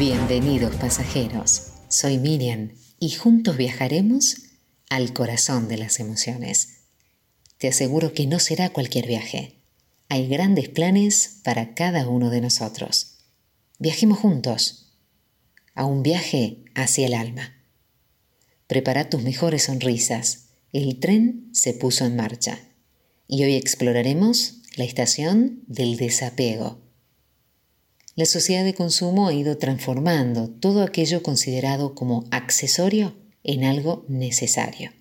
Bienvenidos 0.00 0.76
pasajeros, 0.76 1.72
soy 1.88 2.16
Miriam 2.16 2.70
y 2.98 3.10
juntos 3.10 3.58
viajaremos 3.58 4.44
al 4.88 5.12
corazón 5.12 5.68
de 5.68 5.76
las 5.76 6.00
emociones. 6.00 6.84
Te 7.58 7.68
aseguro 7.68 8.14
que 8.14 8.26
no 8.26 8.38
será 8.38 8.70
cualquier 8.70 9.06
viaje. 9.06 9.58
Hay 10.08 10.26
grandes 10.26 10.70
planes 10.70 11.40
para 11.44 11.74
cada 11.74 12.08
uno 12.08 12.30
de 12.30 12.40
nosotros. 12.40 13.18
Viajemos 13.78 14.18
juntos 14.18 14.96
a 15.74 15.84
un 15.84 16.02
viaje 16.02 16.64
hacia 16.74 17.04
el 17.04 17.12
alma. 17.12 17.62
Prepara 18.68 19.10
tus 19.10 19.22
mejores 19.22 19.64
sonrisas. 19.64 20.46
El 20.72 20.98
tren 20.98 21.50
se 21.52 21.74
puso 21.74 22.06
en 22.06 22.16
marcha 22.16 22.58
y 23.28 23.44
hoy 23.44 23.54
exploraremos 23.54 24.62
la 24.76 24.84
estación 24.84 25.62
del 25.66 25.98
desapego 25.98 26.89
la 28.20 28.26
sociedad 28.26 28.64
de 28.64 28.74
consumo 28.74 29.28
ha 29.28 29.32
ido 29.32 29.56
transformando 29.56 30.50
todo 30.50 30.82
aquello 30.82 31.22
considerado 31.22 31.94
como 31.94 32.26
accesorio 32.30 33.16
en 33.44 33.64
algo 33.64 34.04
necesario. 34.08 34.92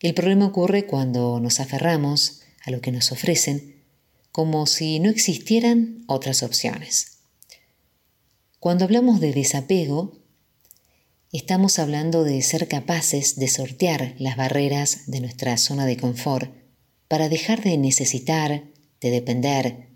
El 0.00 0.12
problema 0.14 0.46
ocurre 0.46 0.86
cuando 0.86 1.38
nos 1.38 1.60
aferramos 1.60 2.40
a 2.64 2.72
lo 2.72 2.80
que 2.80 2.90
nos 2.90 3.12
ofrecen 3.12 3.84
como 4.32 4.66
si 4.66 4.98
no 4.98 5.08
existieran 5.08 6.02
otras 6.08 6.42
opciones. 6.42 7.18
Cuando 8.58 8.86
hablamos 8.86 9.20
de 9.20 9.32
desapego, 9.32 10.18
estamos 11.30 11.78
hablando 11.78 12.24
de 12.24 12.42
ser 12.42 12.66
capaces 12.66 13.36
de 13.36 13.46
sortear 13.46 14.16
las 14.18 14.36
barreras 14.36 15.02
de 15.06 15.20
nuestra 15.20 15.56
zona 15.58 15.86
de 15.86 15.96
confort 15.96 16.52
para 17.06 17.28
dejar 17.28 17.62
de 17.62 17.78
necesitar, 17.78 18.64
de 19.00 19.10
depender, 19.10 19.90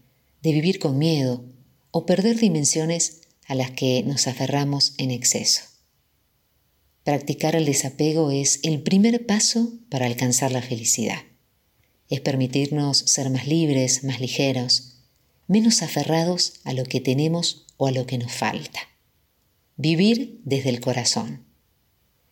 de 0.45 0.53
vivir 0.53 0.79
con 0.79 0.97
miedo, 0.97 1.53
o 1.97 2.07
perder 2.07 2.37
dimensiones 2.41 3.21
a 3.47 3.55
las 3.55 3.71
que 3.71 4.03
nos 4.03 4.27
aferramos 4.27 4.95
en 4.99 5.13
exceso. 5.13 5.63
Practicar 7.05 7.55
el 7.55 7.67
desapego 7.67 8.33
es 8.33 8.59
el 8.65 8.83
primer 8.83 9.27
paso 9.27 9.73
para 9.91 10.07
alcanzar 10.07 10.51
la 10.51 10.61
felicidad. 10.61 11.23
Es 12.09 12.21
permitirnos 12.21 12.99
ser 12.99 13.31
más 13.31 13.47
libres, 13.47 14.03
más 14.03 14.19
ligeros, 14.19 14.97
menos 15.47 15.83
aferrados 15.83 16.55
a 16.65 16.73
lo 16.73 16.83
que 16.83 17.01
tenemos 17.01 17.65
o 17.77 17.87
a 17.87 17.93
lo 17.93 18.07
que 18.07 18.19
nos 18.19 18.33
falta. 18.33 18.81
Vivir 19.77 20.41
desde 20.45 20.71
el 20.71 20.81
corazón, 20.81 21.45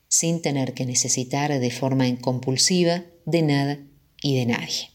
sin 0.09 0.43
tener 0.43 0.75
que 0.75 0.87
necesitar 0.87 1.57
de 1.57 1.71
forma 1.71 2.09
incompulsiva 2.09 3.05
de 3.27 3.43
nada 3.43 3.79
y 4.21 4.35
de 4.35 4.47
nadie. 4.47 4.91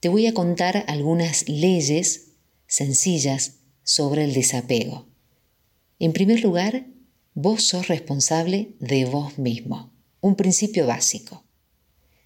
Te 0.00 0.08
voy 0.08 0.26
a 0.26 0.32
contar 0.32 0.86
algunas 0.88 1.46
leyes 1.46 2.31
sencillas 2.72 3.56
sobre 3.82 4.24
el 4.24 4.32
desapego. 4.32 5.06
En 5.98 6.14
primer 6.14 6.42
lugar, 6.42 6.86
vos 7.34 7.64
sos 7.64 7.88
responsable 7.88 8.76
de 8.80 9.04
vos 9.04 9.36
mismo, 9.38 9.92
un 10.22 10.36
principio 10.36 10.86
básico. 10.86 11.44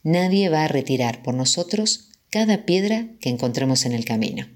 Nadie 0.05 0.49
va 0.49 0.63
a 0.63 0.69
retirar 0.69 1.25
por 1.25 1.35
nosotros 1.35 2.11
cada 2.31 2.65
piedra 2.65 3.09
que 3.21 3.29
encontremos 3.29 3.87
en 3.87 3.93
el 3.93 4.05
camino, 4.05 4.47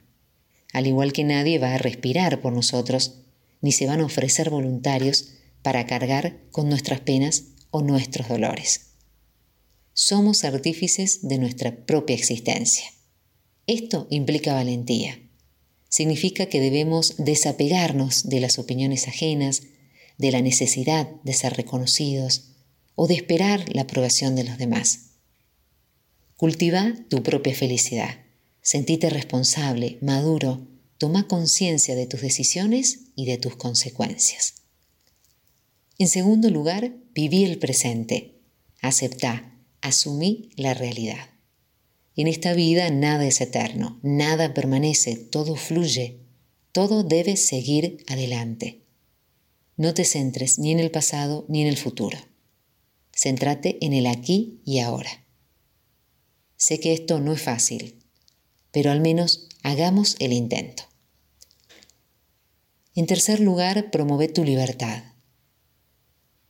al 0.72 0.86
igual 0.86 1.12
que 1.12 1.24
nadie 1.24 1.58
va 1.58 1.74
a 1.74 1.78
respirar 1.78 2.40
por 2.40 2.52
nosotros, 2.52 3.22
ni 3.60 3.72
se 3.72 3.86
van 3.86 4.00
a 4.00 4.04
ofrecer 4.04 4.48
voluntarios 4.48 5.30
para 5.62 5.86
cargar 5.86 6.38
con 6.52 6.68
nuestras 6.68 7.00
penas 7.00 7.46
o 7.72 7.82
nuestros 7.82 8.28
dolores. 8.28 8.92
Somos 9.92 10.44
artífices 10.44 11.26
de 11.26 11.38
nuestra 11.38 11.84
propia 11.84 12.14
existencia. 12.14 12.86
Esto 13.66 14.06
implica 14.08 14.54
valentía 14.54 15.18
significa 15.90 16.46
que 16.46 16.60
debemos 16.60 17.16
desapegarnos 17.18 18.28
de 18.30 18.40
las 18.40 18.58
opiniones 18.58 19.08
ajenas, 19.08 19.64
de 20.16 20.30
la 20.30 20.40
necesidad 20.40 21.08
de 21.24 21.34
ser 21.34 21.54
reconocidos 21.54 22.52
o 22.94 23.06
de 23.06 23.14
esperar 23.14 23.64
la 23.74 23.82
aprobación 23.82 24.36
de 24.36 24.44
los 24.44 24.56
demás. 24.56 25.10
Cultiva 26.36 26.94
tu 27.08 27.22
propia 27.22 27.54
felicidad. 27.54 28.20
Sentite 28.62 29.10
responsable, 29.10 29.98
maduro, 30.00 30.66
toma 30.96 31.26
conciencia 31.26 31.94
de 31.94 32.06
tus 32.06 32.20
decisiones 32.20 33.00
y 33.16 33.26
de 33.26 33.38
tus 33.38 33.56
consecuencias. 33.56 34.54
En 35.98 36.08
segundo 36.08 36.50
lugar, 36.50 36.94
viví 37.14 37.44
el 37.44 37.58
presente. 37.58 38.42
Aceptá, 38.80 39.54
asumí 39.80 40.50
la 40.56 40.74
realidad. 40.74 41.29
En 42.16 42.26
esta 42.26 42.54
vida 42.54 42.90
nada 42.90 43.26
es 43.26 43.40
eterno, 43.40 43.98
nada 44.02 44.52
permanece, 44.52 45.16
todo 45.16 45.56
fluye, 45.56 46.20
todo 46.72 47.02
debe 47.02 47.36
seguir 47.36 48.04
adelante. 48.08 48.84
No 49.76 49.94
te 49.94 50.04
centres 50.04 50.58
ni 50.58 50.72
en 50.72 50.80
el 50.80 50.90
pasado 50.90 51.46
ni 51.48 51.62
en 51.62 51.68
el 51.68 51.76
futuro. 51.76 52.18
Céntrate 53.12 53.78
en 53.80 53.92
el 53.92 54.06
aquí 54.06 54.60
y 54.64 54.80
ahora. 54.80 55.24
Sé 56.56 56.80
que 56.80 56.92
esto 56.92 57.20
no 57.20 57.32
es 57.32 57.40
fácil, 57.40 58.02
pero 58.70 58.90
al 58.90 59.00
menos 59.00 59.48
hagamos 59.62 60.16
el 60.18 60.32
intento. 60.32 60.84
En 62.94 63.06
tercer 63.06 63.40
lugar, 63.40 63.90
promueve 63.90 64.28
tu 64.28 64.44
libertad. 64.44 65.04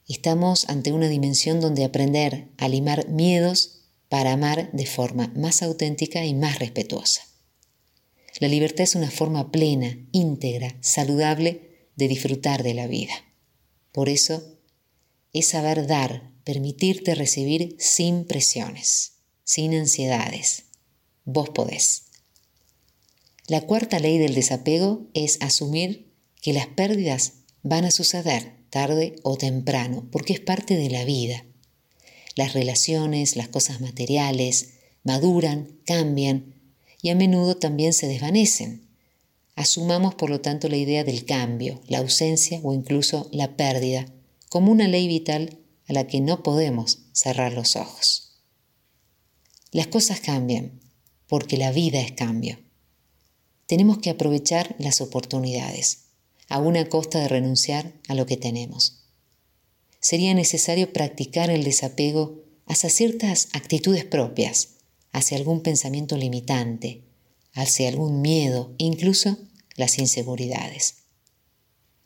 Estamos 0.08 0.68
ante 0.68 0.92
una 0.92 1.08
dimensión 1.08 1.60
donde 1.60 1.84
aprender 1.84 2.48
a 2.56 2.68
limar 2.68 3.08
miedos 3.08 3.79
para 4.10 4.32
amar 4.32 4.70
de 4.72 4.86
forma 4.86 5.32
más 5.36 5.62
auténtica 5.62 6.26
y 6.26 6.34
más 6.34 6.58
respetuosa. 6.58 7.22
La 8.40 8.48
libertad 8.48 8.82
es 8.82 8.96
una 8.96 9.10
forma 9.10 9.52
plena, 9.52 9.96
íntegra, 10.10 10.76
saludable 10.80 11.88
de 11.94 12.08
disfrutar 12.08 12.64
de 12.64 12.74
la 12.74 12.88
vida. 12.88 13.14
Por 13.92 14.08
eso, 14.08 14.58
es 15.32 15.46
saber 15.46 15.86
dar, 15.86 16.32
permitirte 16.42 17.14
recibir 17.14 17.76
sin 17.78 18.24
presiones, 18.24 19.12
sin 19.44 19.74
ansiedades. 19.74 20.64
Vos 21.24 21.50
podés. 21.50 22.06
La 23.46 23.60
cuarta 23.60 24.00
ley 24.00 24.18
del 24.18 24.34
desapego 24.34 25.06
es 25.14 25.38
asumir 25.40 26.12
que 26.42 26.52
las 26.52 26.66
pérdidas 26.66 27.34
van 27.62 27.84
a 27.84 27.92
suceder 27.92 28.56
tarde 28.70 29.14
o 29.22 29.36
temprano, 29.36 30.08
porque 30.10 30.32
es 30.32 30.40
parte 30.40 30.76
de 30.76 30.90
la 30.90 31.04
vida 31.04 31.44
las 32.36 32.52
relaciones, 32.52 33.36
las 33.36 33.48
cosas 33.48 33.80
materiales, 33.80 34.74
maduran, 35.04 35.80
cambian 35.84 36.54
y 37.02 37.10
a 37.10 37.14
menudo 37.14 37.56
también 37.56 37.92
se 37.92 38.06
desvanecen. 38.06 38.88
Asumamos, 39.56 40.14
por 40.14 40.30
lo 40.30 40.40
tanto, 40.40 40.68
la 40.68 40.76
idea 40.76 41.04
del 41.04 41.24
cambio, 41.24 41.80
la 41.86 41.98
ausencia 41.98 42.60
o 42.62 42.72
incluso 42.72 43.28
la 43.32 43.56
pérdida 43.56 44.06
como 44.48 44.72
una 44.72 44.88
ley 44.88 45.06
vital 45.06 45.58
a 45.86 45.92
la 45.92 46.06
que 46.06 46.20
no 46.20 46.42
podemos 46.42 47.00
cerrar 47.12 47.52
los 47.52 47.76
ojos. 47.76 48.42
Las 49.72 49.88
cosas 49.88 50.20
cambian 50.20 50.80
porque 51.26 51.56
la 51.56 51.72
vida 51.72 52.00
es 52.00 52.12
cambio. 52.12 52.58
Tenemos 53.66 53.98
que 53.98 54.10
aprovechar 54.10 54.74
las 54.78 55.00
oportunidades, 55.00 56.06
a 56.48 56.58
una 56.58 56.88
costa 56.88 57.20
de 57.20 57.28
renunciar 57.28 57.92
a 58.08 58.14
lo 58.14 58.26
que 58.26 58.36
tenemos 58.36 59.00
sería 60.00 60.34
necesario 60.34 60.92
practicar 60.92 61.50
el 61.50 61.64
desapego 61.64 62.42
hacia 62.66 62.90
ciertas 62.90 63.48
actitudes 63.52 64.04
propias, 64.04 64.76
hacia 65.12 65.36
algún 65.36 65.62
pensamiento 65.62 66.16
limitante, 66.16 67.04
hacia 67.52 67.88
algún 67.88 68.22
miedo, 68.22 68.74
incluso 68.78 69.36
las 69.76 69.98
inseguridades. 69.98 71.04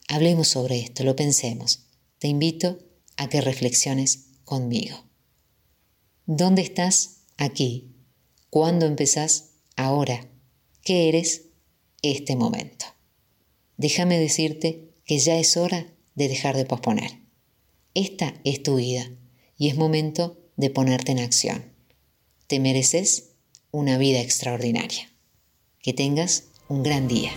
Hablemos 0.09 0.49
sobre 0.49 0.81
esto, 0.81 1.05
lo 1.05 1.17
pensemos. 1.17 1.87
Te 2.19 2.29
invito 2.29 2.79
a 3.17 3.29
que 3.29 3.41
reflexiones 3.41 4.27
conmigo. 4.45 5.05
¿Dónde 6.27 6.63
estás? 6.63 7.21
Aquí. 7.37 7.95
¿Cuándo 8.51 8.87
empezás? 8.87 9.51
Ahora. 9.77 10.29
¿Qué 10.83 11.09
eres? 11.09 11.47
Este 12.03 12.37
momento. 12.37 12.87
Déjame 13.77 14.19
decirte 14.19 14.95
que 15.05 15.19
ya 15.19 15.39
es 15.39 15.57
hora 15.57 15.93
de 16.15 16.29
dejar 16.29 16.57
de 16.57 16.65
posponer. 16.65 17.24
Esta 17.95 18.35
es 18.43 18.61
tu 18.65 18.77
vida 18.77 19.09
y 19.57 19.69
es 19.69 19.77
momento 19.77 20.37
de 20.57 20.69
ponerte 20.69 21.13
en 21.13 21.21
acción. 21.21 21.73
Te 22.49 22.59
mereces 22.59 23.31
una 23.71 23.99
vida 23.99 24.21
extraordinaria. 24.21 25.11
Que 25.81 25.93
tengas 25.93 26.49
un 26.69 26.83
gran 26.83 27.07
día. 27.07 27.31